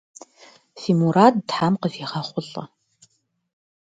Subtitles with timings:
[0.79, 2.63] Фи мурад тхьэм къывигъэхъулӏэ!